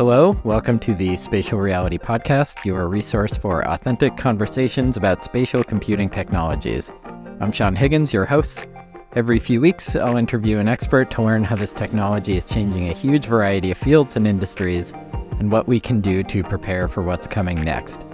[0.00, 6.08] Hello, welcome to the Spatial Reality Podcast, your resource for authentic conversations about spatial computing
[6.08, 6.90] technologies.
[7.38, 8.66] I'm Sean Higgins, your host.
[9.14, 12.94] Every few weeks, I'll interview an expert to learn how this technology is changing a
[12.94, 14.94] huge variety of fields and industries
[15.38, 18.06] and what we can do to prepare for what's coming next.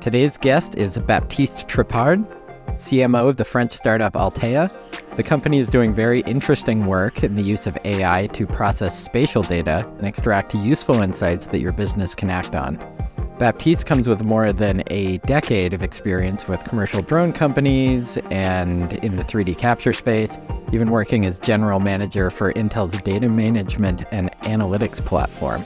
[0.00, 2.26] Today's guest is Baptiste Tripard,
[2.68, 4.70] CMO of the French startup Alteia.
[5.16, 9.42] The company is doing very interesting work in the use of AI to process spatial
[9.42, 12.76] data and extract useful insights that your business can act on.
[13.38, 19.16] Baptiste comes with more than a decade of experience with commercial drone companies and in
[19.16, 20.36] the 3D capture space,
[20.70, 25.64] even working as general manager for Intel's data management and analytics platform.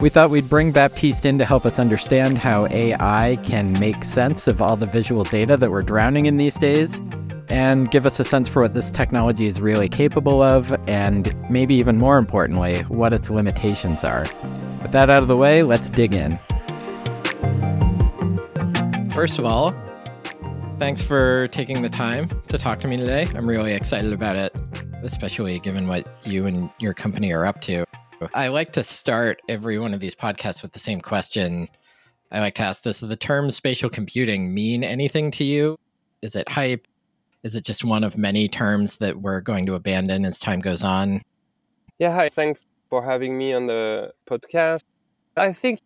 [0.00, 4.46] We thought we'd bring Baptiste in to help us understand how AI can make sense
[4.46, 6.98] of all the visual data that we're drowning in these days
[7.50, 11.74] and give us a sense for what this technology is really capable of, and maybe
[11.74, 14.26] even more importantly, what its limitations are.
[14.82, 16.38] With that out of the way, let's dig in.
[19.10, 19.74] First of all,
[20.78, 23.26] thanks for taking the time to talk to me today.
[23.34, 24.56] I'm really excited about it,
[25.02, 27.84] especially given what you and your company are up to.
[28.34, 31.68] I like to start every one of these podcasts with the same question.
[32.30, 35.78] I like to ask this Does the term spatial computing mean anything to you?
[36.22, 36.86] Is it hype?
[37.42, 40.82] Is it just one of many terms that we're going to abandon as time goes
[40.82, 41.22] on?
[41.98, 42.28] Yeah, hi.
[42.28, 44.82] Thanks for having me on the podcast.
[45.36, 45.80] I think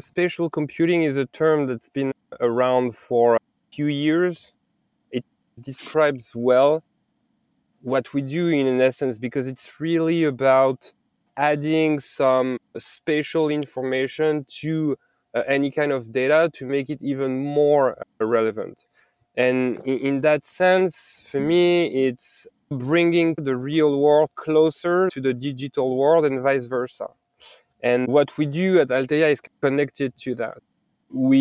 [0.00, 3.38] spatial computing is a term that's been around for a
[3.72, 4.52] few years.
[5.10, 5.24] It
[5.60, 6.82] describes well
[7.82, 10.92] what we do in essence because it's really about
[11.36, 14.96] adding some spatial information to
[15.34, 18.86] uh, any kind of data to make it even more uh, relevant.
[19.36, 25.96] And in, that sense, for me, it's bringing the real world closer to the digital
[25.96, 27.08] world and vice versa.
[27.82, 30.58] And what we do at Alteia is connected to that.
[31.10, 31.38] We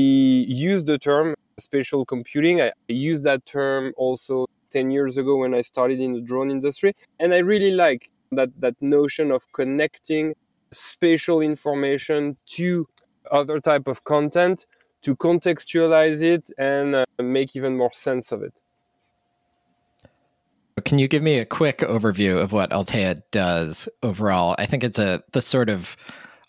[0.47, 2.61] use the term spatial computing.
[2.61, 6.93] I used that term also 10 years ago when I started in the drone industry.
[7.19, 10.35] And I really like that that notion of connecting
[10.71, 12.87] spatial information to
[13.31, 14.65] other type of content
[15.05, 18.53] to contextualize it and uh, make even more sense of it.
[20.83, 24.55] Can you give me a quick overview of what Alteia does overall?
[24.57, 25.95] I think it's a the sort of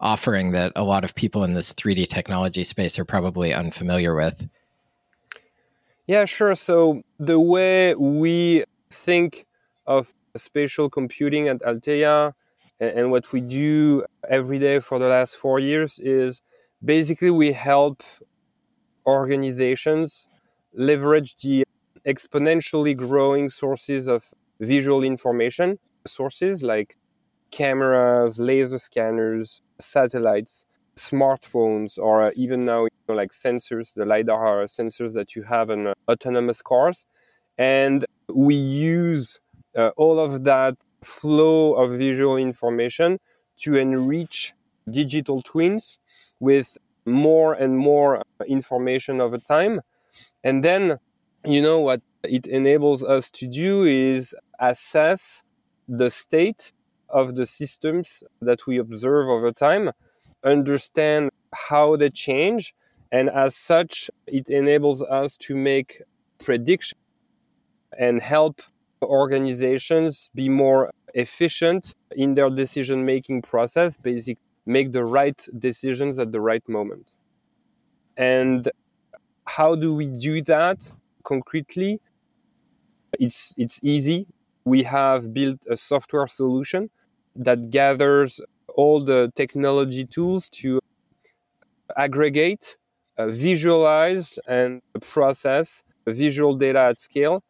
[0.00, 4.48] offering that a lot of people in this 3D technology space are probably unfamiliar with.
[6.06, 6.54] Yeah, sure.
[6.54, 9.46] So the way we think
[9.86, 12.32] of spatial computing at Alteia
[12.80, 16.42] and, what we do every day for the last four years is
[16.84, 18.02] basically we help
[19.06, 20.28] organizations
[20.74, 21.64] leverage the
[22.06, 26.96] exponentially growing sources of visual information sources like
[27.50, 35.14] cameras, laser scanners, satellites, smartphones, or even now you know, like sensors, the lidar sensors
[35.14, 37.04] that you have in uh, autonomous cars,
[37.58, 39.40] and we use
[39.76, 43.18] uh, all of that flow of visual information
[43.58, 44.54] to enrich
[44.90, 45.98] digital twins
[46.40, 49.80] with more and more uh, information over time.
[50.42, 50.98] And then,
[51.44, 55.44] you know, what it enables us to do is assess
[55.88, 56.72] the state
[57.08, 59.92] of the systems that we observe over time,
[60.42, 62.74] understand how they change,
[63.12, 66.02] and as such, it enables us to make
[66.44, 67.00] predictions
[67.98, 68.60] and help
[69.02, 76.32] organizations be more efficient in their decision making process, basically make the right decisions at
[76.32, 77.12] the right moment.
[78.16, 78.68] And
[79.44, 80.90] how do we do that
[81.22, 82.00] concretely?
[83.18, 84.26] It's, it's easy.
[84.64, 86.90] We have built a software solution
[87.36, 88.40] that gathers
[88.74, 90.80] all the technology tools to
[91.96, 92.76] aggregate,
[93.16, 97.42] uh, visualize, and process visual data at scale.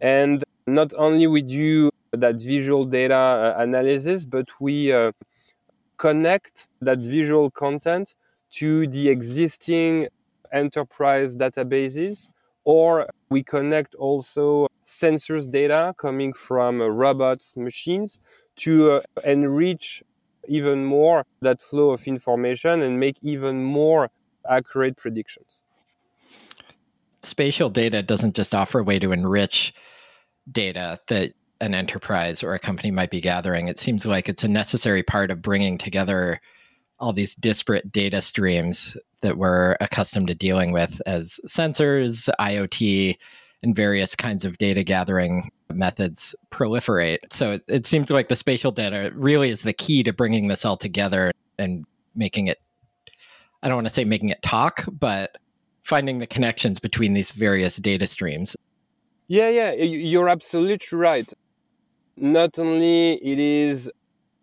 [0.00, 5.12] And not only we do that visual data uh, analysis, but we uh,
[6.08, 8.14] connect that visual content
[8.50, 10.06] to the existing
[10.52, 12.28] enterprise databases,
[12.64, 18.20] or we connect also sensors data coming from uh, robots, machines
[18.56, 20.02] to uh, enrich
[20.46, 24.10] even more that flow of information and make even more
[24.56, 25.62] accurate predictions.
[27.22, 29.72] Spatial data doesn't just offer a way to enrich
[30.52, 31.32] data that
[31.64, 33.68] an enterprise or a company might be gathering.
[33.68, 36.40] It seems like it's a necessary part of bringing together
[36.98, 43.16] all these disparate data streams that we're accustomed to dealing with as sensors, IoT,
[43.62, 47.18] and various kinds of data gathering methods proliferate.
[47.32, 50.66] So it, it seems like the spatial data really is the key to bringing this
[50.66, 52.60] all together and making it,
[53.62, 55.38] I don't want to say making it talk, but
[55.82, 58.54] finding the connections between these various data streams.
[59.26, 61.32] Yeah, yeah, you're absolutely right.
[62.16, 63.90] Not only it is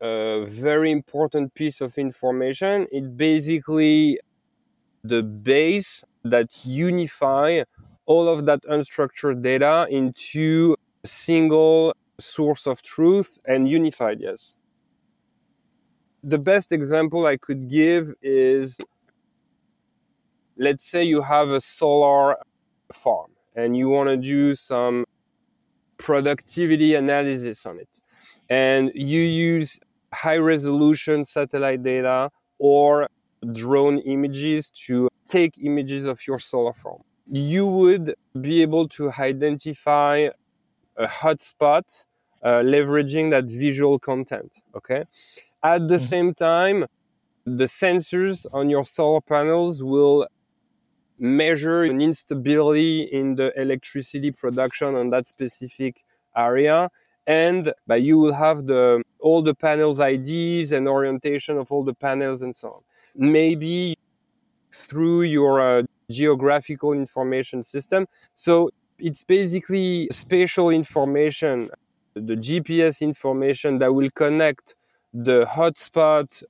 [0.01, 4.19] a very important piece of information, it basically
[5.03, 7.63] the base that unify
[8.05, 14.55] all of that unstructured data into a single source of truth and unified, yes.
[16.23, 18.77] The best example I could give is
[20.57, 22.37] let's say you have a solar
[22.93, 25.05] farm and you want to do some
[26.01, 27.89] productivity analysis on it.
[28.49, 29.79] And you use
[30.13, 33.07] high resolution satellite data or
[33.53, 37.01] drone images to take images of your solar farm.
[37.27, 40.29] You would be able to identify
[40.97, 42.05] a hotspot
[42.43, 45.05] uh, leveraging that visual content okay?
[45.63, 46.05] At the mm-hmm.
[46.05, 46.85] same time
[47.45, 50.27] the sensors on your solar panels will
[51.21, 56.03] measure an instability in the electricity production on that specific
[56.35, 56.89] area
[57.27, 61.93] and but you will have the all the panels IDs and orientation of all the
[61.93, 62.81] panels and so on.
[63.15, 63.95] Maybe
[64.73, 68.07] through your uh, geographical information system.
[68.33, 71.69] So it's basically spatial information,
[72.15, 74.75] the GPS information that will connect
[75.13, 76.43] the hotspot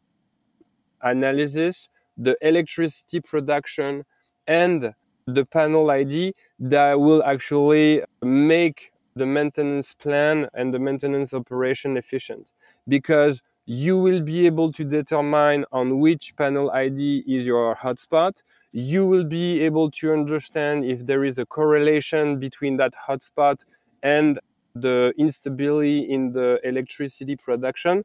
[1.02, 4.06] analysis, the electricity production,
[4.52, 4.94] and
[5.28, 12.46] the panel ID that will actually make the maintenance plan and the maintenance operation efficient
[12.88, 18.42] because you will be able to determine on which panel ID is your hotspot.
[18.74, 23.58] You will be able to understand if there is a correlation between that hotspot
[24.04, 24.40] and
[24.76, 28.04] the instability in the electricity production.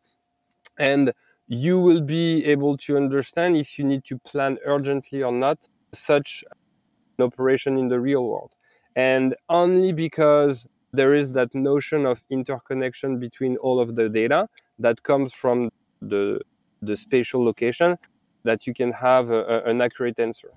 [0.78, 1.12] And
[1.48, 6.44] you will be able to understand if you need to plan urgently or not such
[7.18, 8.52] an operation in the real world.
[8.94, 14.48] And only because there is that notion of interconnection between all of the data
[14.78, 15.70] that comes from
[16.00, 16.40] the,
[16.80, 17.98] the spatial location
[18.44, 20.50] that you can have a, a, an accurate answer.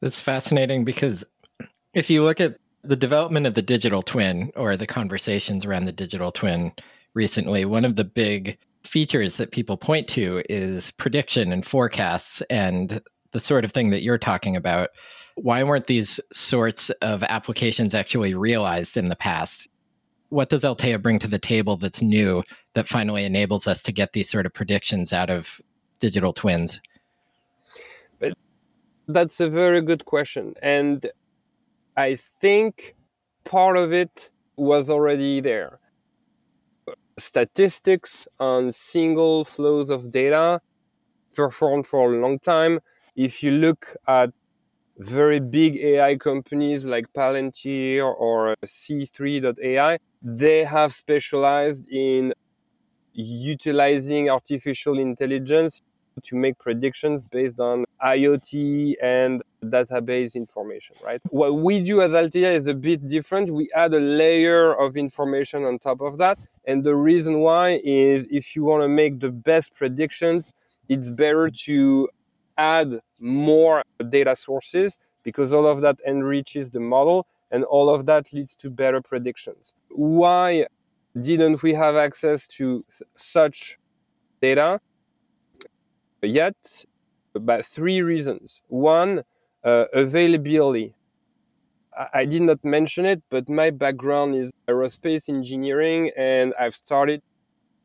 [0.00, 1.24] That's fascinating because
[1.94, 5.92] if you look at the development of the digital twin or the conversations around the
[5.92, 6.72] digital twin
[7.14, 13.00] recently, one of the big features that people point to is prediction and forecasts and
[13.36, 14.88] the sort of thing that you're talking about.
[15.34, 19.68] Why weren't these sorts of applications actually realized in the past?
[20.30, 22.42] What does Alteia bring to the table that's new
[22.72, 25.60] that finally enables us to get these sort of predictions out of
[25.98, 26.80] digital twins?
[28.18, 28.32] But
[29.06, 30.54] that's a very good question.
[30.62, 31.06] And
[31.94, 32.96] I think
[33.44, 35.78] part of it was already there.
[37.18, 40.62] Statistics on single flows of data
[41.34, 42.80] performed for a long time
[43.16, 44.30] if you look at
[44.98, 52.32] very big AI companies like Palantir or C3.ai, they have specialized in
[53.12, 55.82] utilizing artificial intelligence
[56.22, 61.20] to make predictions based on IoT and database information, right?
[61.28, 63.50] What we do as Alteia is a bit different.
[63.50, 66.38] We add a layer of information on top of that.
[66.64, 70.54] And the reason why is if you want to make the best predictions,
[70.88, 72.08] it's better to
[72.58, 78.32] add more data sources because all of that enriches the model and all of that
[78.32, 79.74] leads to better predictions.
[79.90, 80.66] Why
[81.20, 83.78] didn't we have access to th- such
[84.40, 84.80] data
[86.22, 86.84] yet?
[87.32, 88.62] But three reasons.
[88.68, 89.22] One,
[89.64, 90.94] uh, availability.
[92.14, 97.22] I did not mention it, but my background is aerospace engineering and I've started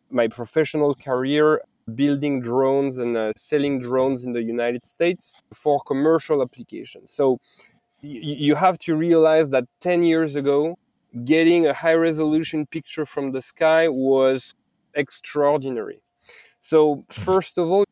[0.09, 1.61] my professional career
[1.95, 7.12] building drones and uh, selling drones in the United States for commercial applications.
[7.12, 7.39] So
[8.01, 10.77] you have to realize that 10 years ago,
[11.24, 14.55] getting a high resolution picture from the sky was
[14.93, 16.01] extraordinary.
[16.60, 17.86] So, first of all,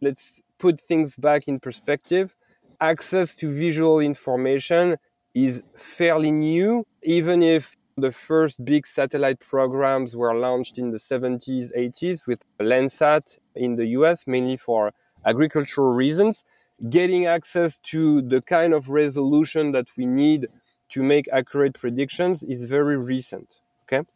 [0.00, 2.34] let's put things back in perspective.
[2.80, 4.96] Access to visual information
[5.34, 11.70] is fairly new, even if the first big satellite programs were launched in the 70s,
[11.76, 14.92] 80s with Landsat in the US, mainly for
[15.24, 16.44] agricultural reasons.
[16.90, 20.48] Getting access to the kind of resolution that we need
[20.90, 23.60] to make accurate predictions is very recent.
[23.84, 24.06] Okay.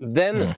[0.00, 0.56] Then mm.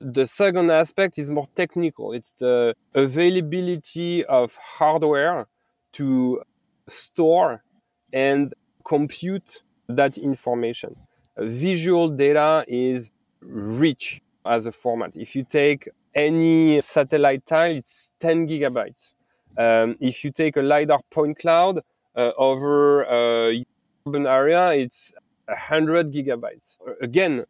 [0.00, 2.12] the second aspect is more technical.
[2.12, 5.48] It's the availability of hardware
[5.92, 6.42] to
[6.86, 7.64] store
[8.12, 8.54] and
[8.84, 10.96] compute that information
[11.36, 13.10] visual data is
[13.40, 15.16] rich as a format.
[15.16, 19.14] If you take any satellite tile, it's 10 gigabytes.
[19.56, 21.80] Um, if you take a LiDAR point cloud
[22.16, 23.64] uh, over a
[24.06, 25.14] urban area, it's
[25.46, 26.78] 100 gigabytes.
[27.00, 27.44] Again,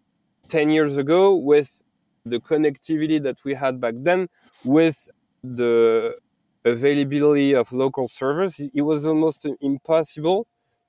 [0.49, 1.83] 10 years ago, with
[2.25, 4.29] the connectivity that we had back then,
[4.65, 5.09] with
[5.43, 6.17] the
[6.65, 10.47] availability of local servers, it was almost impossible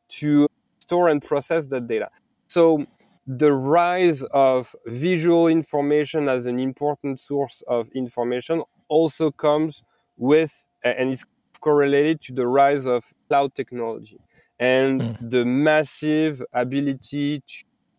[0.08, 0.48] to
[0.80, 2.10] store and process that data.
[2.48, 2.86] So
[3.28, 9.84] the rise of visual information as an important source of information also comes
[10.18, 11.26] with and it's
[11.60, 14.20] correlated to the rise of cloud technology
[14.60, 15.30] and mm.
[15.32, 17.42] the massive ability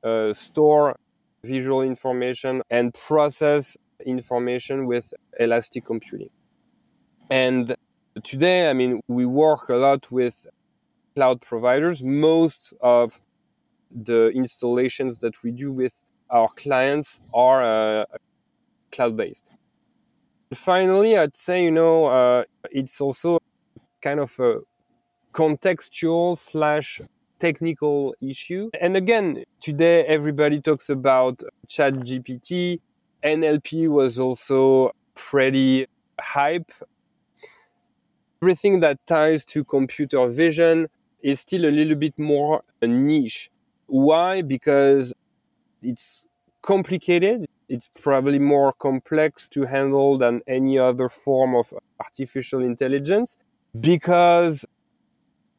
[0.02, 0.96] to uh, store
[1.42, 6.30] visual information and process information with elastic computing.
[7.30, 7.74] And
[8.22, 10.46] today, I mean, we work a lot with
[11.14, 12.02] cloud providers.
[12.02, 13.20] Most of
[13.90, 15.92] the installations that we do with
[16.30, 18.04] our clients are uh,
[18.92, 19.50] cloud based.
[20.54, 23.38] Finally, I'd say, you know, uh, it's also
[24.00, 24.60] kind of a
[25.32, 27.00] contextual slash
[27.38, 28.70] technical issue.
[28.80, 32.80] And again, today everybody talks about Chat GPT.
[33.22, 35.86] NLP was also pretty
[36.20, 36.70] hype.
[38.42, 40.88] Everything that ties to computer vision
[41.22, 43.50] is still a little bit more a niche.
[43.86, 44.42] Why?
[44.42, 45.12] Because
[45.82, 46.26] it's
[46.62, 47.46] complicated.
[47.68, 53.36] It's probably more complex to handle than any other form of artificial intelligence
[53.80, 54.64] because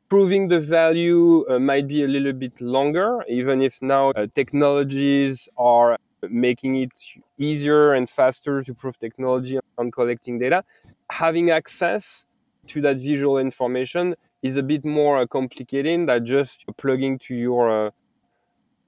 [0.09, 5.49] proving the value uh, might be a little bit longer, even if now uh, technologies
[5.57, 5.97] are
[6.29, 6.91] making it
[7.37, 10.63] easier and faster to prove technology on collecting data.
[11.11, 12.25] Having access
[12.67, 17.87] to that visual information is a bit more uh, complicated than just plugging to your
[17.87, 17.91] uh,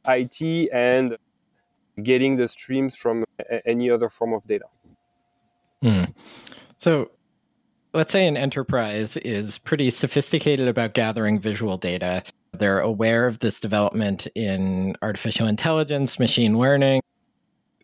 [0.09, 1.17] IT and
[2.01, 3.25] getting the streams from
[3.65, 4.65] any other form of data.
[5.83, 6.13] Mm.
[6.75, 7.11] So,
[7.93, 12.23] let's say an enterprise is pretty sophisticated about gathering visual data.
[12.53, 17.01] They're aware of this development in artificial intelligence, machine learning.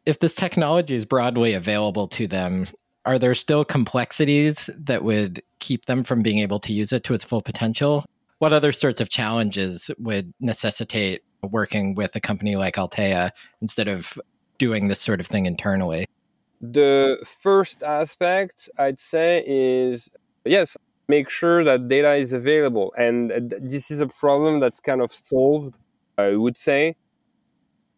[0.05, 2.67] If this technology is broadly available to them,
[3.05, 7.13] are there still complexities that would keep them from being able to use it to
[7.13, 8.03] its full potential?
[8.39, 14.19] What other sorts of challenges would necessitate working with a company like Alteia instead of
[14.57, 16.05] doing this sort of thing internally?
[16.61, 20.09] The first aspect I'd say is
[20.45, 22.93] yes, make sure that data is available.
[22.97, 25.77] And this is a problem that's kind of solved,
[26.17, 26.95] I would say.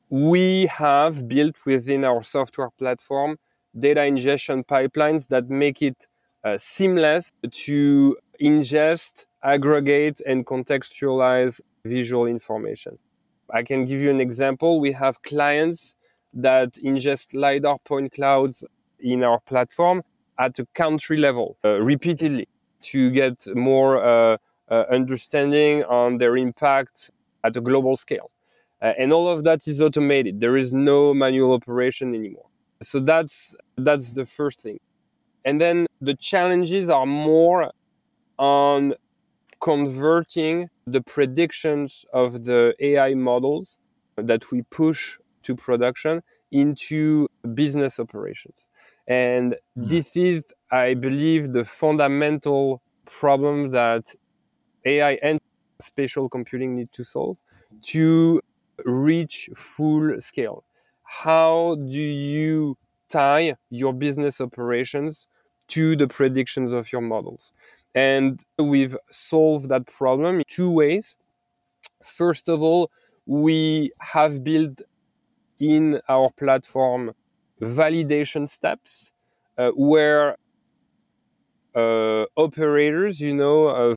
[0.10, 3.38] We have built within our software platform
[3.78, 6.08] data ingestion pipelines that make it
[6.44, 12.98] uh, seamless to ingest, aggregate, and contextualize visual information.
[13.54, 14.80] I can give you an example.
[14.80, 15.96] We have clients
[16.34, 18.64] that ingest LiDAR point clouds
[19.00, 20.04] in our platform
[20.40, 22.48] at a country level uh, repeatedly
[22.82, 24.38] to get more uh,
[24.70, 27.10] uh, understanding on their impact
[27.44, 28.32] at a global scale.
[28.82, 30.40] Uh, and all of that is automated.
[30.40, 32.46] There is no manual operation anymore.
[32.82, 34.80] So that's, that's the first thing.
[35.44, 37.72] And then the challenges are more
[38.38, 38.94] on
[39.60, 43.78] converting the predictions of the AI models
[44.16, 46.22] that we push to production
[46.52, 48.68] into business operations.
[49.08, 49.90] And mm.
[49.90, 54.14] this is, I believe, the fundamental problem that
[54.86, 55.40] AI and
[55.82, 57.38] spatial computing need to solve
[57.82, 58.42] to
[58.86, 60.64] reach full scale.
[61.04, 62.78] How do you
[63.10, 65.28] tie your business operations
[65.70, 67.54] to the predictions of your models?
[67.98, 71.16] And we've solved that problem in two ways.
[72.04, 72.92] First of all,
[73.26, 74.84] we have built
[75.60, 77.16] in our platform
[77.60, 79.12] validation steps
[79.58, 80.38] uh, where
[81.74, 83.96] uh, operators, you know, uh,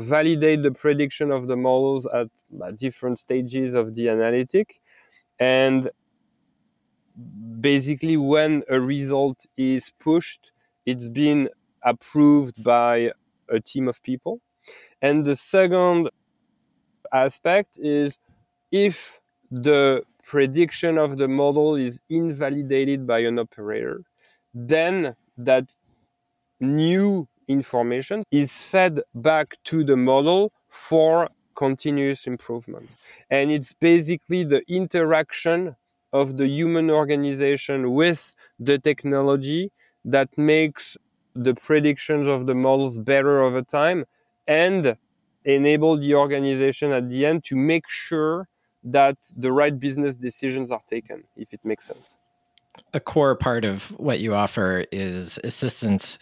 [0.00, 2.28] validate the prediction of the models at,
[2.66, 4.80] at different stages of the analytic.
[5.38, 5.90] And
[7.60, 10.52] basically, when a result is pushed,
[10.86, 11.50] it's been
[11.82, 13.12] approved by
[13.48, 14.40] a team of people.
[15.00, 16.10] And the second
[17.12, 18.18] aspect is
[18.72, 24.02] if the prediction of the model is invalidated by an operator,
[24.52, 25.76] then that
[26.60, 32.90] new information is fed back to the model for continuous improvement.
[33.30, 35.76] And it's basically the interaction
[36.12, 39.70] of the human organization with the technology
[40.04, 40.96] that makes
[41.36, 44.04] the predictions of the models better over time
[44.46, 44.96] and
[45.44, 48.48] enable the organization at the end to make sure
[48.82, 52.16] that the right business decisions are taken, if it makes sense.
[52.94, 56.18] a core part of what you offer is assistance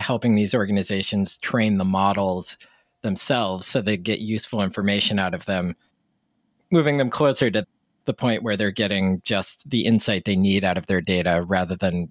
[0.00, 2.56] helping these organizations train the models
[3.02, 5.74] themselves so they get useful information out of them,
[6.70, 7.66] moving them closer to
[8.04, 11.76] the point where they're getting just the insight they need out of their data rather
[11.76, 12.08] than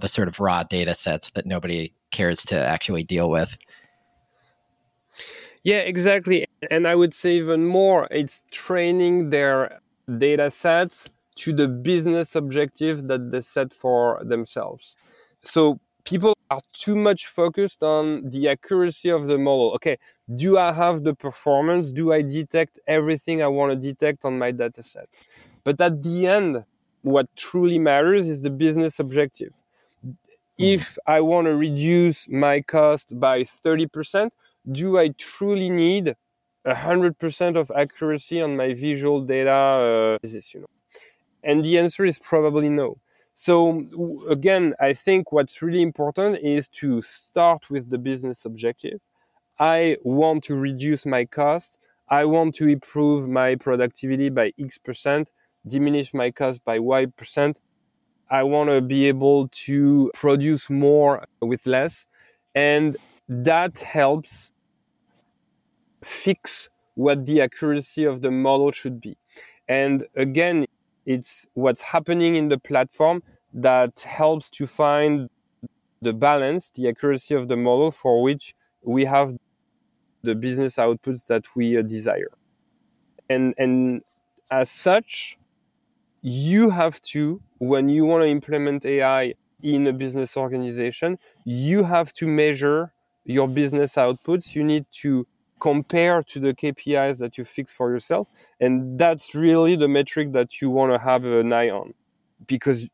[0.00, 3.58] the sort of raw data sets that nobody cares to actually deal with.
[5.62, 6.46] Yeah, exactly.
[6.70, 9.80] And I would say even more, it's training their
[10.18, 14.96] data sets to the business objective that they set for themselves.
[15.42, 19.72] So people are too much focused on the accuracy of the model.
[19.74, 19.96] Okay,
[20.34, 21.92] do I have the performance?
[21.92, 25.08] Do I detect everything I want to detect on my data set?
[25.64, 26.64] But at the end,
[27.02, 29.52] what truly matters is the business objective.
[30.62, 30.68] Hmm.
[30.68, 34.30] If I want to reduce my cost by 30%,
[34.70, 36.14] do I truly need
[36.64, 39.50] 100% of accuracy on my visual data?
[39.50, 40.66] Uh, you know?
[41.42, 42.98] And the answer is probably no.
[43.34, 43.86] So
[44.28, 49.00] again, I think what's really important is to start with the business objective.
[49.58, 51.78] I want to reduce my cost.
[52.08, 55.30] I want to improve my productivity by X percent,
[55.66, 57.58] diminish my cost by Y percent.
[58.32, 62.06] I want to be able to produce more with less.
[62.54, 62.96] And
[63.28, 64.50] that helps
[66.02, 69.18] fix what the accuracy of the model should be.
[69.68, 70.66] And again,
[71.04, 73.22] it's what's happening in the platform
[73.52, 75.28] that helps to find
[76.00, 79.36] the balance, the accuracy of the model for which we have
[80.22, 82.32] the business outputs that we uh, desire.
[83.28, 84.00] And, and
[84.50, 85.38] as such,
[86.22, 92.12] you have to, when you want to implement AI in a business organization, you have
[92.14, 92.92] to measure
[93.24, 94.56] your business outputs.
[94.56, 95.28] You need to
[95.60, 98.26] compare to the KPIs that you fix for yourself.
[98.58, 101.94] And that's really the metric that you want to have an eye on.
[102.48, 102.90] Because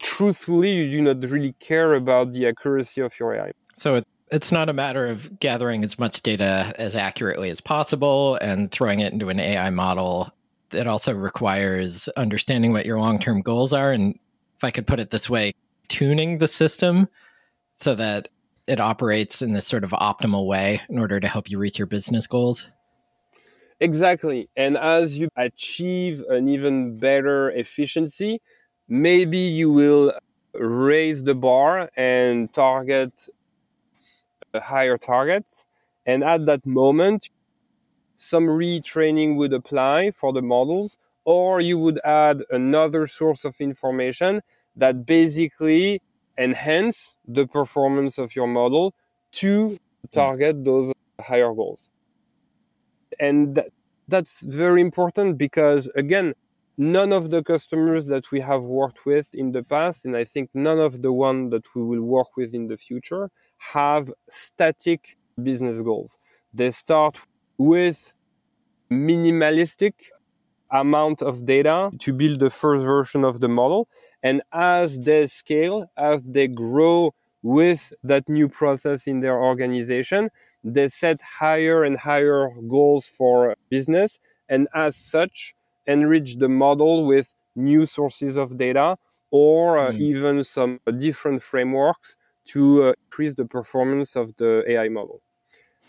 [0.00, 3.52] truthfully, you do not really care about the accuracy of your AI.
[3.76, 8.34] So it, it's not a matter of gathering as much data as accurately as possible
[8.42, 10.33] and throwing it into an AI model.
[10.74, 13.92] It also requires understanding what your long term goals are.
[13.92, 14.18] And
[14.56, 15.52] if I could put it this way,
[15.88, 17.08] tuning the system
[17.72, 18.28] so that
[18.66, 21.86] it operates in this sort of optimal way in order to help you reach your
[21.86, 22.66] business goals?
[23.80, 24.48] Exactly.
[24.56, 28.40] And as you achieve an even better efficiency,
[28.88, 30.14] maybe you will
[30.54, 33.28] raise the bar and target
[34.54, 35.64] a higher target.
[36.06, 37.28] And at that moment,
[38.24, 44.42] some retraining would apply for the models, or you would add another source of information
[44.76, 46.02] that basically
[46.36, 48.94] enhance the performance of your model
[49.32, 49.76] to hmm.
[50.12, 51.88] target those higher goals.
[53.20, 53.68] And that,
[54.08, 56.34] that's very important because, again,
[56.76, 60.50] none of the customers that we have worked with in the past, and I think
[60.54, 65.80] none of the one that we will work with in the future, have static business
[65.80, 66.18] goals.
[66.52, 67.18] They start
[67.58, 68.12] with
[68.90, 69.94] minimalistic
[70.70, 73.88] amount of data to build the first version of the model.
[74.22, 80.30] And as they scale, as they grow with that new process in their organization,
[80.64, 84.18] they set higher and higher goals for business.
[84.48, 85.54] And as such,
[85.86, 88.96] enrich the model with new sources of data
[89.30, 90.00] or uh, mm.
[90.00, 95.20] even some different frameworks to uh, increase the performance of the AI model.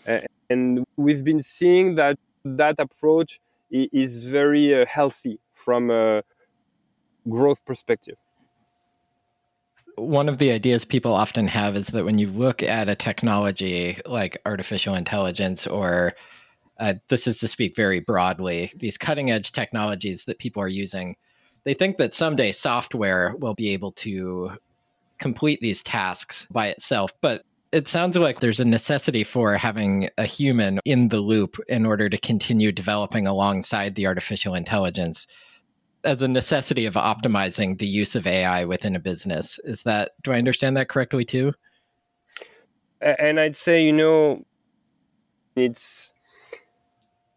[0.06, 0.18] Uh,
[0.48, 6.22] and we've been seeing that that approach is very uh, healthy from a
[7.28, 8.16] growth perspective.
[9.96, 13.98] One of the ideas people often have is that when you look at a technology
[14.06, 16.14] like artificial intelligence or
[16.78, 21.16] uh, this is to speak very broadly, these cutting edge technologies that people are using,
[21.64, 24.52] they think that someday software will be able to
[25.18, 27.12] complete these tasks by itself.
[27.20, 27.42] But
[27.76, 32.08] it sounds like there's a necessity for having a human in the loop in order
[32.08, 35.26] to continue developing alongside the artificial intelligence
[36.02, 39.58] as a necessity of optimizing the use of AI within a business.
[39.64, 41.52] Is that, do I understand that correctly too?
[43.02, 44.46] And I'd say, you know,
[45.54, 46.14] it's,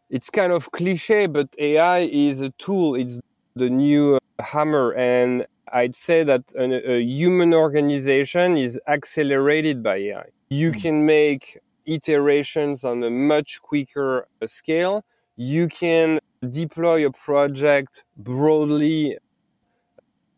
[0.09, 2.95] it's kind of cliche, but AI is a tool.
[2.95, 3.19] It's
[3.55, 4.93] the new hammer.
[4.93, 10.25] And I'd say that a, a human organization is accelerated by AI.
[10.49, 10.79] You hmm.
[10.79, 15.03] can make iterations on a much quicker uh, scale.
[15.35, 19.17] You can deploy a project broadly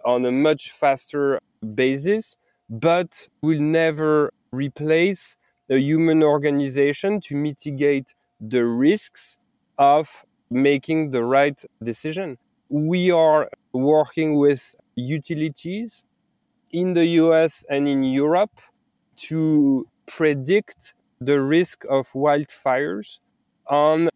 [0.05, 1.39] on a much faster
[1.75, 2.37] basis,
[2.69, 5.37] but will never replace
[5.69, 9.37] a human organization to mitigate the risks
[9.77, 12.37] of making the right decision.
[12.69, 16.03] We are working with utilities
[16.71, 18.59] in the US and in Europe
[19.17, 23.19] to predict the risk of wildfires
[23.67, 24.09] on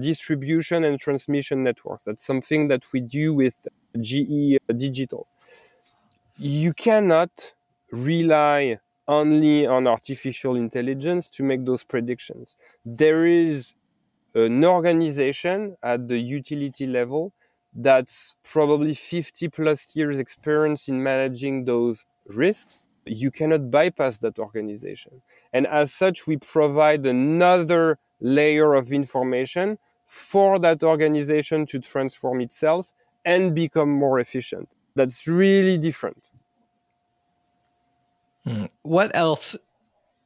[0.00, 2.04] distribution and transmission networks.
[2.04, 3.66] That's something that we do with
[4.00, 5.26] GE uh, Digital.
[6.36, 7.54] You cannot
[7.90, 12.56] rely only on artificial intelligence to make those predictions.
[12.84, 13.74] There is
[14.34, 17.32] an organization at the utility level
[17.74, 22.84] that's probably 50 plus years experience in managing those risks.
[23.04, 25.22] You cannot bypass that organization.
[25.52, 32.92] And as such, we provide another layer of information for that organization to transform itself
[33.24, 34.76] and become more efficient.
[34.94, 36.28] That's really different.
[38.44, 38.66] Hmm.
[38.82, 39.56] What else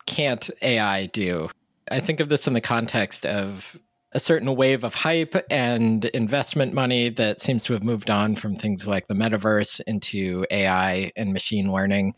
[0.06, 1.48] can't AI do?
[1.90, 3.78] I think of this in the context of
[4.16, 8.56] a certain wave of hype and investment money that seems to have moved on from
[8.56, 12.14] things like the metaverse into AI and machine learning.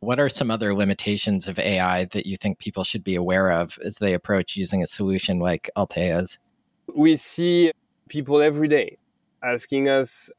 [0.00, 3.78] What are some other limitations of AI that you think people should be aware of
[3.82, 6.38] as they approach using a solution like Alteia's?
[6.94, 7.72] We see
[8.10, 8.98] people every day
[9.42, 10.30] asking us.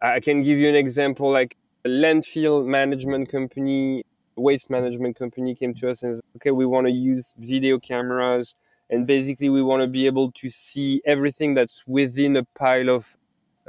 [0.00, 4.04] I can give you an example like a landfill management company,
[4.36, 8.54] waste management company came to us and said, okay, we want to use video cameras
[8.90, 13.16] and basically we want to be able to see everything that's within a pile of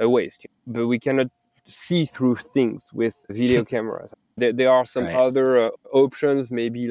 [0.02, 1.28] uh, waste but we cannot
[1.64, 4.14] see through things with video cameras.
[4.36, 5.14] There, there, are some right.
[5.14, 6.90] other uh, options maybe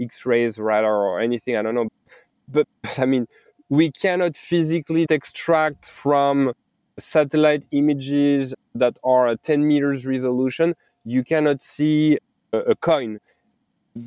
[0.00, 1.88] x-rays radar or anything i don't know.
[2.48, 2.66] But
[2.98, 3.26] i mean
[3.68, 6.52] we cannot physically extract from
[6.98, 10.74] satellite images that are at 10 meters resolution.
[11.04, 12.18] You cannot see
[12.52, 13.18] a, a coin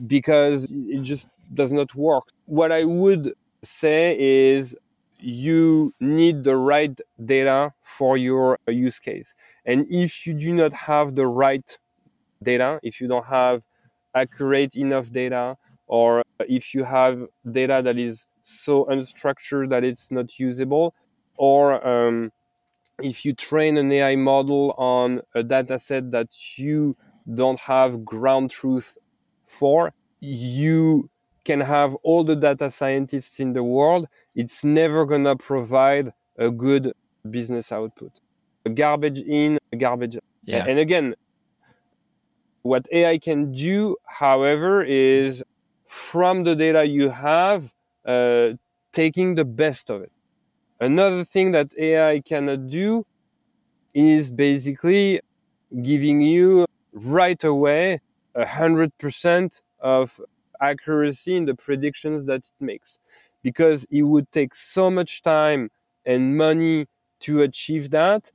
[0.07, 2.23] because it just does not work.
[2.45, 4.75] What I would say is
[5.19, 9.33] you need the right data for your use case.
[9.65, 11.77] And if you do not have the right
[12.43, 13.63] data, if you don't have
[14.13, 20.37] accurate enough data, or if you have data that is so unstructured that it's not
[20.39, 20.93] usable,
[21.37, 22.31] or um,
[23.01, 26.95] if you train an AI model on a data set that you
[27.33, 28.97] don't have ground truth
[29.47, 31.09] for, you
[31.45, 36.51] can have all the data scientists in the world, it's never going to provide a
[36.51, 36.91] good
[37.29, 38.19] business output.
[38.65, 40.23] A garbage in, garbage out.
[40.43, 40.65] Yeah.
[40.67, 41.15] And again,
[42.63, 45.43] what AI can do, however, is
[45.85, 47.71] from the data you have,
[48.05, 48.53] uh,
[48.91, 50.11] taking the best of it.
[50.79, 53.05] Another thing that AI cannot do
[53.93, 55.21] is basically
[55.81, 57.99] giving you right away
[58.33, 60.19] a hundred percent of
[60.71, 62.99] accuracy in the predictions that it makes.
[63.41, 65.69] Because it would take so much time
[66.05, 66.87] and money
[67.21, 68.31] to achieve that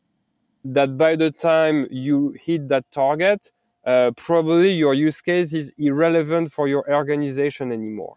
[0.64, 3.50] that by the time you hit that target
[3.86, 8.16] uh, probably your use case is irrelevant for your organization anymore.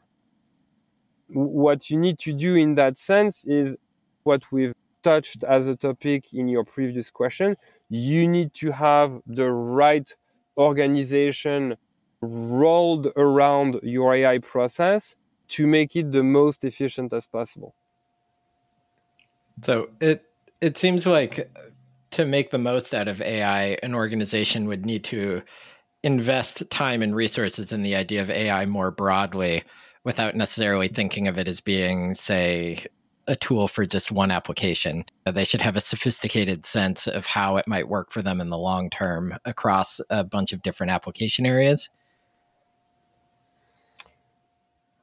[1.29, 3.77] What you need to do in that sense is
[4.23, 4.73] what we've
[5.03, 7.55] touched as a topic in your previous question.
[7.89, 10.09] You need to have the right
[10.57, 11.77] organization
[12.23, 15.15] rolled around your AI process
[15.49, 17.75] to make it the most efficient as possible.
[19.61, 20.25] So it
[20.61, 21.51] it seems like
[22.11, 25.41] to make the most out of AI, an organization would need to
[26.03, 29.63] invest time and resources in the idea of AI more broadly
[30.03, 32.85] without necessarily thinking of it as being, say,
[33.27, 35.05] a tool for just one application.
[35.25, 38.57] They should have a sophisticated sense of how it might work for them in the
[38.57, 41.89] long term across a bunch of different application areas.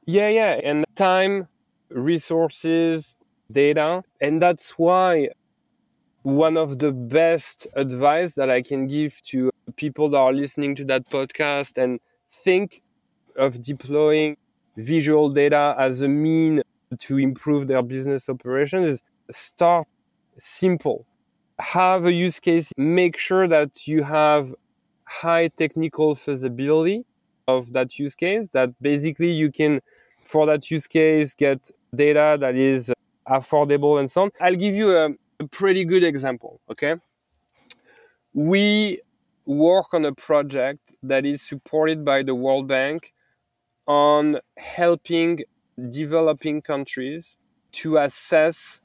[0.05, 0.59] Yeah, yeah.
[0.63, 1.47] And time,
[1.89, 3.15] resources,
[3.51, 4.03] data.
[4.19, 5.29] And that's why
[6.23, 10.85] one of the best advice that I can give to people that are listening to
[10.85, 11.99] that podcast and
[12.31, 12.81] think
[13.37, 14.37] of deploying
[14.77, 16.61] visual data as a mean
[16.99, 19.87] to improve their business operations is start
[20.39, 21.05] simple.
[21.59, 24.55] Have a use case, make sure that you have
[25.05, 27.05] high technical feasibility
[27.47, 29.81] of that use case that basically you can
[30.23, 32.93] for that use case get data that is
[33.27, 34.31] affordable and so on.
[34.39, 36.95] I'll give you a, a pretty good example okay?
[38.33, 39.01] We
[39.45, 43.13] work on a project that is supported by the world bank
[43.87, 45.41] on helping
[45.89, 47.37] developing countries
[47.71, 48.81] to assess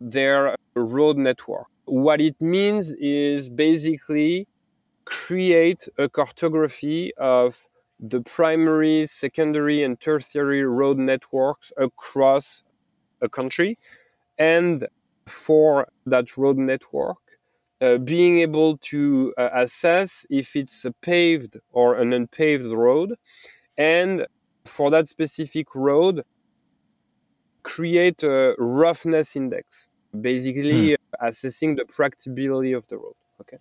[0.00, 1.66] their road network.
[1.84, 4.48] What it means is basically
[5.04, 7.66] create a cartography of
[8.00, 12.62] the primary, secondary, and tertiary road networks across
[13.20, 13.78] a country.
[14.38, 14.88] And
[15.26, 17.18] for that road network,
[17.80, 23.14] uh, being able to uh, assess if it's a paved or an unpaved road,
[23.76, 24.26] and
[24.64, 26.24] for that specific road,
[27.62, 29.88] create a roughness index,
[30.18, 31.26] basically hmm.
[31.26, 33.14] assessing the practicability of the road.
[33.40, 33.58] Okay.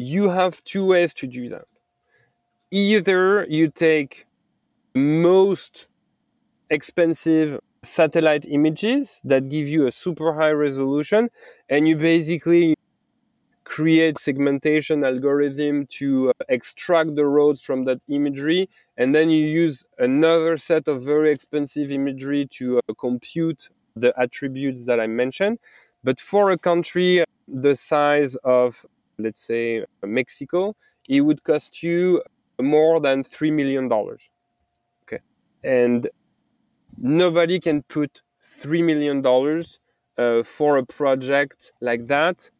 [0.00, 1.64] You have two ways to do that.
[2.70, 4.26] Either you take
[4.94, 5.88] most
[6.70, 11.30] expensive satellite images that give you a super high resolution
[11.68, 12.76] and you basically
[13.64, 19.84] create segmentation algorithm to uh, extract the roads from that imagery and then you use
[19.98, 25.58] another set of very expensive imagery to uh, compute the attributes that i mentioned
[26.02, 28.86] but for a country the size of
[29.18, 30.74] let's say mexico
[31.08, 32.22] it would cost you
[32.60, 34.30] more than 3 million dollars
[35.04, 35.20] okay
[35.64, 36.08] and
[36.98, 39.22] nobody can put $3 million
[40.18, 42.50] uh, for a project like that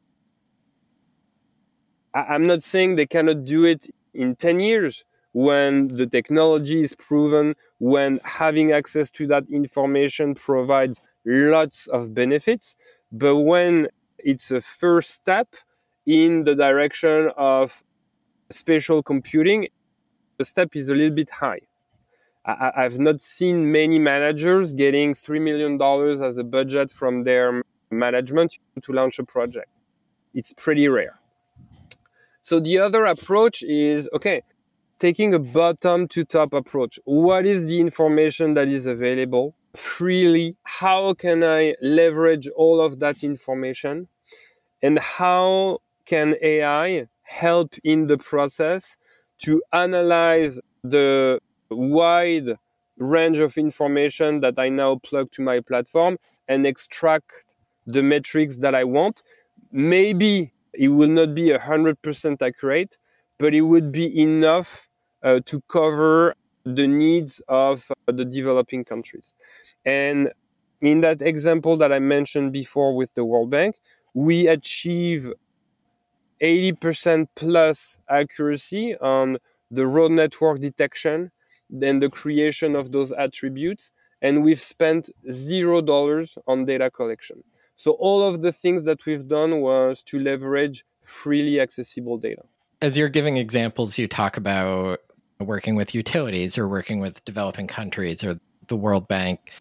[2.14, 6.94] I- am not saying they cannot do it in 10 years when the technology is
[6.96, 12.74] proven, when having access to that information provides lots of benefits.
[13.12, 15.54] But when it's a first step
[16.08, 17.84] in the direction of
[18.50, 19.68] spatial computing,
[20.38, 21.60] the step is a little bit high.
[22.46, 25.80] I- have not seen many managers getting $3 million
[26.22, 29.68] as a budget from their management to launch a project.
[30.32, 31.20] It's pretty rare.
[32.40, 34.40] So the other approach is okay,
[34.98, 36.98] taking a bottom to top approach.
[37.04, 40.56] What is the information that is available freely?
[40.62, 44.08] How can I leverage all of that information?
[44.80, 48.96] And how can AI help in the process
[49.38, 51.38] to analyze the
[51.70, 52.56] wide
[52.96, 56.16] range of information that I now plug to my platform
[56.48, 57.30] and extract
[57.86, 59.22] the metrics that I want?
[59.70, 62.96] Maybe it will not be 100% accurate,
[63.38, 64.88] but it would be enough
[65.22, 69.34] uh, to cover the needs of uh, the developing countries.
[69.84, 70.32] And
[70.80, 73.76] in that example that I mentioned before with the World Bank,
[74.14, 75.32] we achieve
[76.40, 79.38] 80% plus accuracy on
[79.70, 81.30] the road network detection,
[81.68, 83.90] then the creation of those attributes,
[84.22, 87.44] and we've spent zero dollars on data collection.
[87.76, 92.42] So all of the things that we've done was to leverage freely accessible data.
[92.82, 95.00] As you're giving examples, you talk about
[95.40, 99.52] working with utilities or working with developing countries or the World Bank.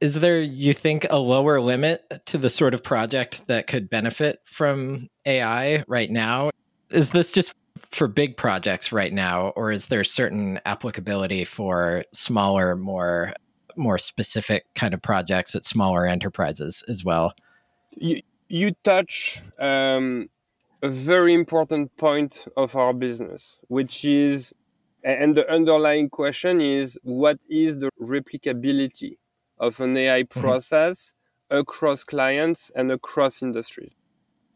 [0.00, 4.40] Is there, you think, a lower limit to the sort of project that could benefit
[4.44, 6.50] from AI right now?
[6.90, 12.76] Is this just for big projects right now, or is there certain applicability for smaller,
[12.76, 13.34] more
[13.76, 17.34] more specific kind of projects at smaller enterprises as well.
[17.92, 20.28] You, you touch um,
[20.82, 24.52] a very important point of our business, which is,
[25.04, 29.18] and the underlying question is, what is the replicability
[29.58, 30.40] of an AI mm-hmm.
[30.40, 31.14] process
[31.50, 31.60] mm-hmm.
[31.60, 33.92] across clients and across industries?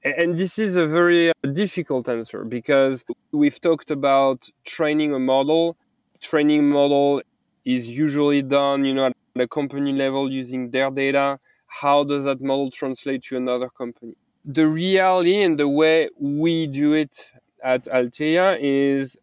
[0.02, 5.76] And this is a very difficult answer because we've talked about training a model.
[6.20, 7.20] Training model
[7.64, 11.38] is usually done, you know, at a company level using their data.
[11.66, 14.14] How does that model translate to another company?
[14.44, 17.30] The reality and the way we do it
[17.62, 19.18] at Alteia is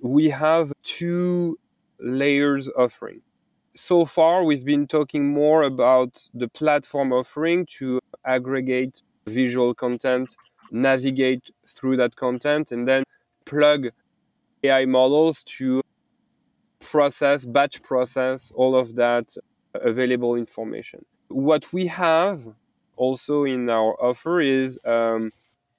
[0.00, 1.58] we have two
[1.98, 3.22] layers offering.
[3.74, 10.36] So far, we've been talking more about the platform offering to aggregate visual content,
[10.70, 13.04] navigate through that content, and then
[13.46, 13.88] plug
[14.62, 15.80] AI models to
[16.80, 19.34] process, batch process all of that
[19.74, 21.06] available information.
[21.28, 22.46] What we have
[22.96, 25.32] also in our offer is um,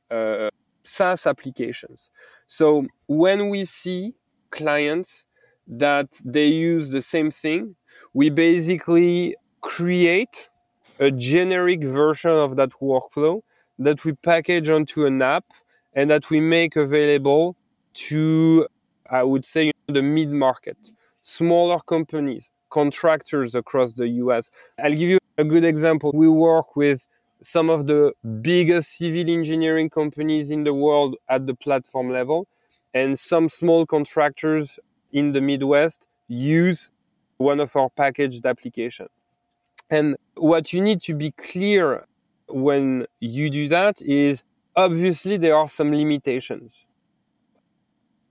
[0.10, 0.50] uh,
[0.84, 2.10] SaaS applications.
[2.48, 4.16] So when we see
[4.50, 5.26] clients
[5.68, 7.76] that they use the same thing,
[8.14, 10.50] we basically create
[11.00, 13.42] a generic version of that workflow
[13.80, 15.46] that we package onto an app
[15.94, 17.56] and that we make available
[17.94, 18.68] to,
[19.10, 20.78] I would say, the mid market
[21.24, 24.50] smaller companies, contractors across the US.
[24.78, 26.12] I'll give you a good example.
[26.14, 27.08] We work with
[27.44, 32.48] some of the biggest civil engineering companies in the world at the platform level,
[32.94, 34.80] and some small contractors
[35.12, 36.90] in the Midwest use
[37.38, 39.10] one of our packaged applications.
[39.90, 42.06] And what you need to be clear
[42.48, 44.44] when you do that is
[44.76, 46.86] obviously there are some limitations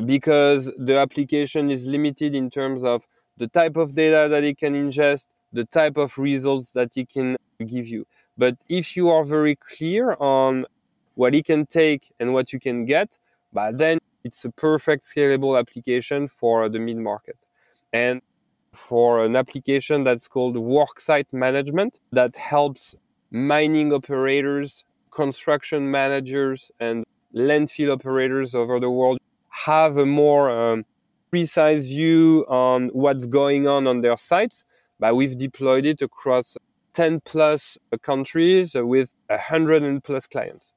[0.05, 4.75] because the application is limited in terms of the type of data that it can
[4.75, 7.37] ingest, the type of results that it can
[7.67, 8.07] give you.
[8.37, 10.67] But if you are very clear on
[11.15, 13.19] what it can take and what you can get,
[13.53, 17.37] but then it's a perfect scalable application for the mid market.
[17.93, 18.23] And
[18.73, 22.95] for an application that's called worksite management that helps
[23.31, 27.05] mining operators, construction managers, and
[27.35, 29.19] landfill operators over the world
[29.51, 30.85] have a more um,
[31.31, 34.65] precise view on what's going on on their sites.
[34.99, 36.57] But we've deployed it across
[36.95, 40.73] 10 plus countries with 100 and plus clients.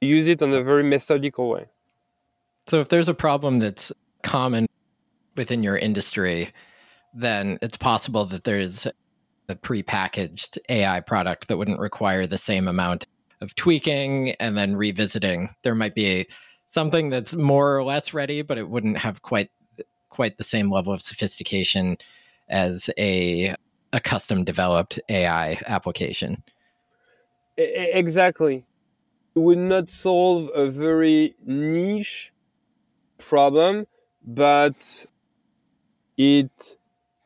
[0.00, 1.66] Use it in a very methodical way.
[2.66, 4.67] So if there's a problem that's common
[5.38, 6.52] within your industry,
[7.14, 8.86] then it's possible that there's
[9.48, 13.06] a pre-packaged AI product that wouldn't require the same amount
[13.40, 15.54] of tweaking and then revisiting.
[15.62, 16.26] There might be
[16.66, 19.50] something that's more or less ready, but it wouldn't have quite
[20.10, 21.96] quite the same level of sophistication
[22.48, 23.54] as a
[23.92, 26.42] a custom developed AI application.
[27.56, 28.66] Exactly.
[29.34, 32.32] It would not solve a very niche
[33.18, 33.86] problem,
[34.24, 35.06] but
[36.18, 36.76] it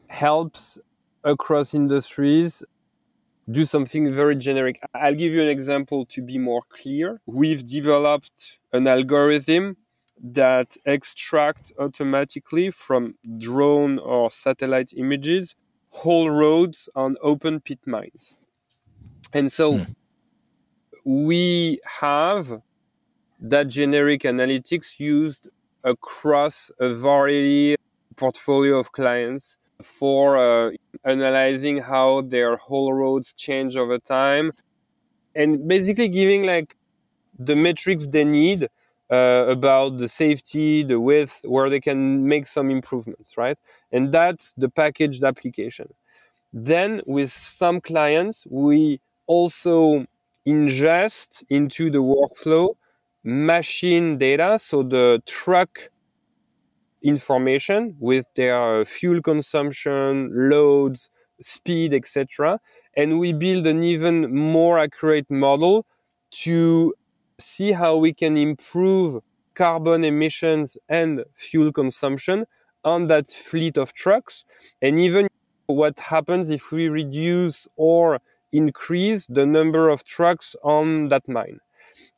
[0.07, 0.78] helps
[1.24, 2.62] across industries
[3.50, 4.81] do something very generic.
[4.94, 7.20] I'll give you an example to be more clear.
[7.26, 9.78] We've developed an algorithm
[10.22, 15.57] that extract automatically from drone or satellite images
[15.92, 18.35] haul roads on open pit mines.
[19.33, 19.92] And so hmm.
[21.05, 22.62] we have
[23.40, 25.48] that generic analytics used
[25.85, 27.76] across a variety
[28.22, 29.44] portfolio of clients
[29.98, 30.70] for uh,
[31.14, 34.46] analyzing how their haul roads change over time
[35.40, 36.68] and basically giving like
[37.48, 38.61] the metrics they need
[39.11, 43.58] uh, about the safety, the width, where they can make some improvements, right?
[43.94, 45.88] And that's the packaged application.
[46.70, 50.06] Then with some clients, we also
[50.46, 52.64] ingest into the workflow
[53.24, 55.72] machine data, so the truck
[57.02, 61.10] information with their uh, fuel consumption, loads,
[61.40, 62.60] speed, etc.
[62.96, 65.86] And we build an even more accurate model
[66.42, 66.94] to
[67.38, 69.22] see how we can improve
[69.54, 72.46] carbon emissions and fuel consumption
[72.84, 74.44] on that fleet of trucks.
[74.80, 75.28] And even
[75.66, 78.20] what happens if we reduce or
[78.52, 81.58] increase the number of trucks on that mine.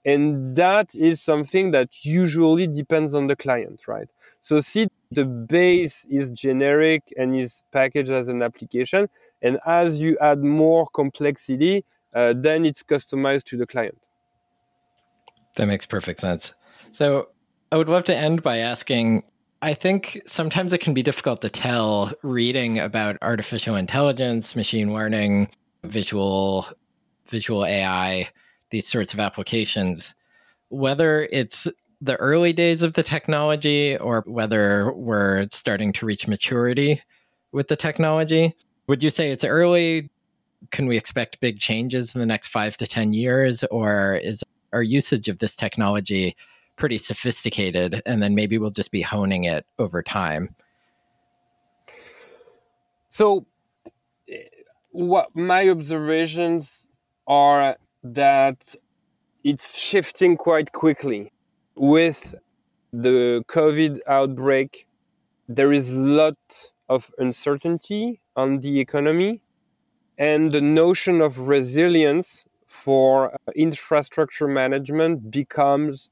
[0.04, 4.08] And that is something that usually depends on the client, right?
[4.40, 9.08] So see, the base is generic and is packaged as an application.
[9.40, 13.98] And as you add more complexity, uh, then it's customized to the client.
[15.56, 16.52] That makes perfect sense.
[16.90, 17.28] So
[17.72, 19.24] I would love to end by asking
[19.62, 25.48] I think sometimes it can be difficult to tell reading about artificial intelligence, machine learning,
[25.84, 26.66] visual
[27.26, 28.28] visual AI,
[28.74, 30.14] these sorts of applications,
[30.68, 31.68] whether it's
[32.00, 37.00] the early days of the technology or whether we're starting to reach maturity
[37.52, 38.52] with the technology.
[38.88, 40.10] Would you say it's early?
[40.72, 43.62] Can we expect big changes in the next five to 10 years?
[43.70, 46.34] Or is our usage of this technology
[46.74, 48.02] pretty sophisticated?
[48.04, 50.56] And then maybe we'll just be honing it over time?
[53.08, 53.46] So,
[54.28, 54.42] eh,
[54.90, 56.88] what my observations
[57.28, 58.74] are that
[59.42, 61.32] it's shifting quite quickly
[61.74, 62.34] with
[62.92, 64.86] the COVID outbreak,
[65.48, 66.36] there is a lot
[66.88, 69.42] of uncertainty on the economy,
[70.18, 76.10] and the notion of resilience for uh, infrastructure management becomes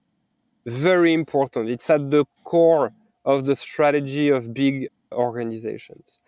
[0.66, 1.68] very important.
[1.68, 2.92] It's at the core
[3.24, 6.20] of the strategy of big organizations.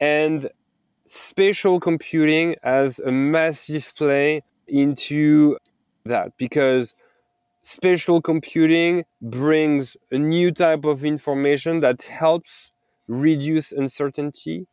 [0.00, 0.50] And
[1.06, 5.58] spatial computing as a massive play into
[6.04, 6.96] that because
[7.62, 12.72] spatial computing brings a new type of information that helps
[13.08, 14.66] reduce uncertainty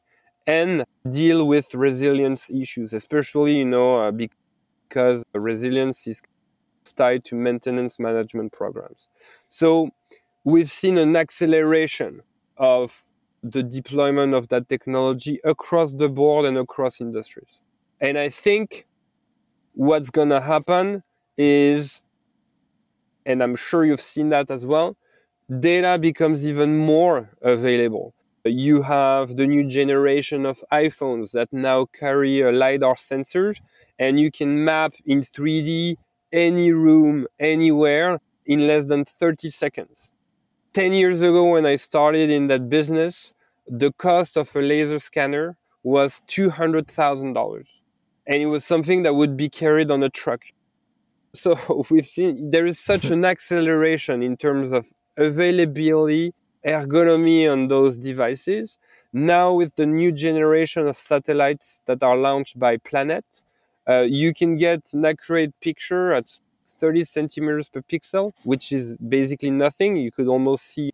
[0.47, 6.21] and deal with resilience issues, especially, you know, uh, because resilience is
[6.95, 9.09] tied to maintenance management programs.
[9.49, 9.91] So
[10.43, 12.21] we've seen an acceleration
[12.57, 13.03] of
[13.43, 17.59] the deployment of that technology across the board and across industries.
[18.01, 18.87] And I think
[19.79, 21.03] what's going to happen
[21.37, 22.01] is
[23.25, 24.97] and I'm sure you've seen that as well,
[25.59, 28.13] data becomes even more available.
[28.43, 33.61] You have the new generation of iPhones that now carry a LiDAR sensors,
[33.97, 35.95] and you can map in 3D
[36.31, 40.11] any room, anywhere in less than 30 seconds.
[40.73, 43.33] 10 years ago, when I started in that business,
[43.67, 47.78] the cost of a laser scanner was $200,000.
[48.29, 50.43] And it was something that would be carried on a truck
[51.33, 56.33] So we've seen there is such an acceleration in terms of availability,
[56.65, 58.77] ergonomy on those devices.
[59.13, 63.25] Now with the new generation of satellites that are launched by Planet,
[63.89, 66.27] uh, you can get an accurate picture at
[66.67, 69.97] 30 centimeters per pixel, which is basically nothing.
[69.97, 70.91] You could almost see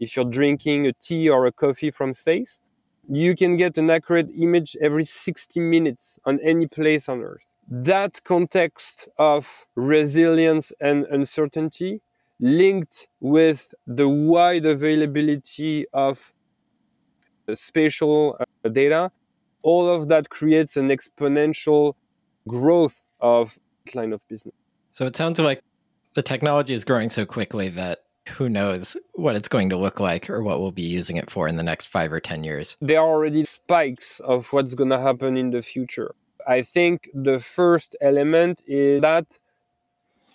[0.00, 2.60] if you're drinking a tea or a coffee from space.
[3.08, 7.48] You can get an accurate image every 60 minutes on any place on Earth.
[7.68, 12.00] That context of resilience and uncertainty
[12.40, 16.32] linked with the wide availability of
[17.52, 19.10] spatial uh, data,
[19.62, 21.94] all of that creates an exponential
[22.48, 23.58] growth of
[23.94, 24.54] line of business.
[24.92, 25.60] So it sounds like
[26.14, 30.30] the technology is growing so quickly that who knows what it's going to look like
[30.30, 32.76] or what we'll be using it for in the next five or 10 years.
[32.80, 36.14] There are already spikes of what's going to happen in the future.
[36.46, 39.38] I think the first element is that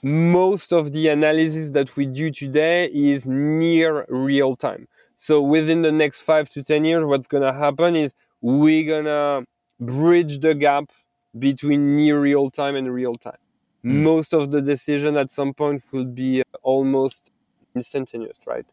[0.02, 4.88] most of the analysis that we do today is near real time.
[5.16, 9.06] So within the next five to 10 years, what's going to happen is we're going
[9.06, 9.46] to
[9.80, 10.92] bridge the gap
[11.38, 13.38] between near real time and real time.
[13.84, 14.04] Mm.
[14.04, 17.32] Most of the decision at some point will be almost
[17.76, 18.66] instantaneous, right?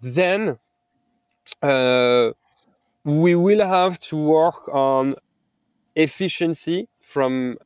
[0.00, 0.58] Then
[1.62, 2.30] uh,
[3.04, 5.16] we will have to work on
[5.94, 7.58] efficiency from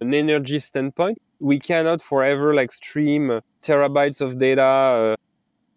[0.00, 1.18] an energy standpoint.
[1.40, 5.16] We cannot forever like stream terabytes of data uh,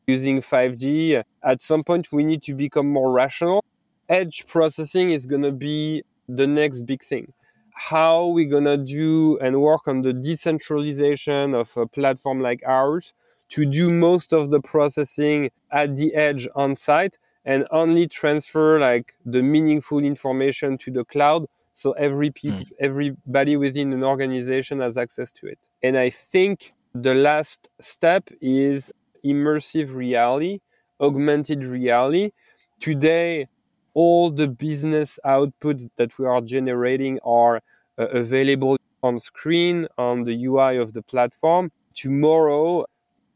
[0.08, 1.24] using 5G.
[1.44, 3.66] At some point, we need to become more rational.
[4.08, 7.34] Edge processing is going to be the next big thing
[7.78, 13.14] how we're gonna do and work on the decentralization of a platform like ours
[13.50, 19.16] to do most of the processing at the edge on site and only transfer like
[19.26, 22.72] the meaningful information to the cloud so every people mm.
[22.80, 28.92] everybody within an organization has access to it and i think the last step is
[29.24, 30.60] immersive reality
[31.00, 32.32] augmented reality
[32.80, 33.48] today
[33.94, 37.56] all the business outputs that we are generating are
[37.98, 41.72] uh, available on screen on the UI of the platform.
[41.96, 42.86] Tomorrow,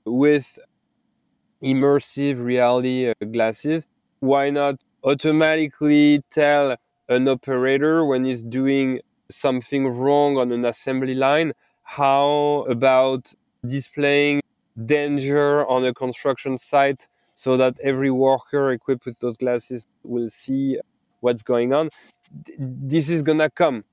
[0.05, 0.59] with
[1.63, 3.87] immersive reality uh, glasses,
[4.19, 6.75] why not automatically tell
[7.09, 8.99] an operator when he's doing
[9.29, 11.53] something wrong on an assembly line?
[11.83, 13.33] How about
[13.65, 14.41] displaying
[14.85, 20.79] danger on a construction site so that every worker equipped with those glasses will see
[21.21, 21.89] what's going on.
[22.57, 23.83] This is gonna come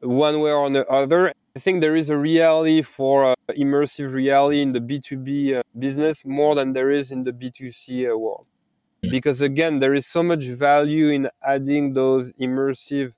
[0.00, 1.32] one way or the other.
[1.56, 6.24] I think there is a reality for uh, immersive reality in the B2B uh, business
[6.24, 8.46] more than there is in the B2C uh, world.
[9.04, 9.10] Mm.
[9.10, 13.14] Because again, there is so much value in adding those immersive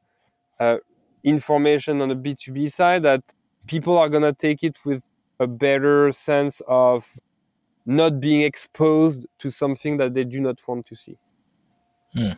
[0.60, 0.76] uh,
[1.24, 3.22] information on the B2B side that
[3.66, 5.02] people are going to take it with
[5.40, 7.18] a better sense of
[7.86, 11.16] not being exposed to something that they do not want to see.
[12.12, 12.32] Hmm.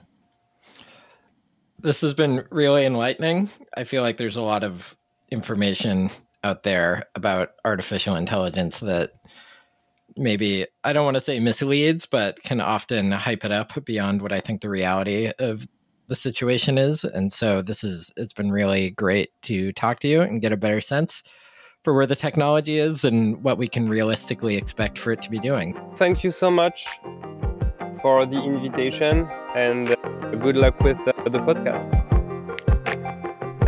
[1.80, 3.50] This has been really enlightening.
[3.76, 4.96] I feel like there's a lot of
[5.30, 6.10] information
[6.44, 9.12] out there about artificial intelligence that
[10.16, 14.32] maybe I don't want to say misleads, but can often hype it up beyond what
[14.32, 15.66] I think the reality of
[16.08, 17.04] the situation is.
[17.04, 20.56] And so this is it's been really great to talk to you and get a
[20.56, 21.22] better sense
[21.84, 25.38] for where the technology is and what we can realistically expect for it to be
[25.38, 25.78] doing.
[25.96, 26.86] Thank you so much
[28.02, 29.94] for the invitation and
[30.40, 32.17] good luck with uh, the podcast.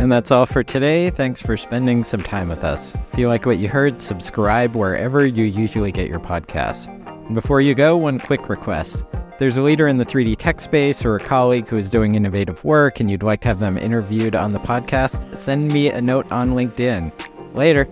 [0.01, 1.11] And that's all for today.
[1.11, 2.95] Thanks for spending some time with us.
[3.13, 6.87] If you like what you heard, subscribe wherever you usually get your podcasts.
[7.27, 9.05] And before you go, one quick request.
[9.37, 12.63] There's a leader in the 3D tech space or a colleague who is doing innovative
[12.63, 16.31] work and you'd like to have them interviewed on the podcast, send me a note
[16.31, 17.11] on LinkedIn.
[17.53, 17.87] Later.